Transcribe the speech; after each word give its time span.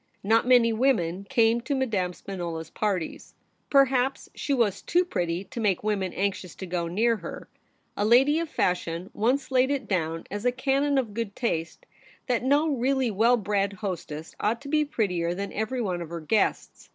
Not 0.23 0.47
many 0.47 0.73
women 0.73 1.25
came 1.29 1.61
to 1.61 1.75
Madame 1.75 2.11
Spinola's 2.13 2.71
parties. 2.71 3.35
Perhaps 3.69 4.29
she 4.33 4.51
was 4.51 4.81
too 4.81 5.05
pretty 5.05 5.43
to 5.43 5.59
make 5.59 5.83
women 5.83 6.11
anxious 6.13 6.55
to 6.55 6.65
go 6.65 6.87
near 6.87 7.17
her. 7.17 7.47
A 7.95 8.03
lady 8.03 8.39
of 8.39 8.49
fashion 8.49 9.11
once 9.13 9.51
laid 9.51 9.69
it 9.69 9.87
down 9.87 10.25
as 10.31 10.43
a 10.43 10.51
canon 10.51 10.97
of 10.97 11.13
good 11.13 11.35
taste 11.35 11.81
I04 11.81 11.81
THE 12.29 12.33
REBEL 12.33 12.45
ROSE. 12.45 12.49
that 12.49 12.55
no 12.55 12.69
really 12.75 13.11
well 13.11 13.37
bred 13.37 13.73
hostess 13.73 14.35
ought 14.39 14.59
to 14.61 14.67
be 14.69 14.83
prettier 14.85 15.35
than 15.35 15.53
every 15.53 15.83
one 15.83 16.01
of 16.01 16.09
her 16.09 16.19
guests. 16.21 16.89